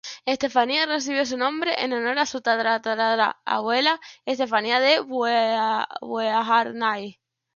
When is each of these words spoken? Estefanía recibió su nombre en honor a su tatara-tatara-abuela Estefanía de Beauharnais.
Estefanía 0.25 0.87
recibió 0.87 1.27
su 1.27 1.37
nombre 1.37 1.75
en 1.79 1.93
honor 1.93 2.17
a 2.17 2.25
su 2.25 2.41
tatara-tatara-abuela 2.41 3.99
Estefanía 4.25 4.79
de 4.79 4.99
Beauharnais. 5.01 7.17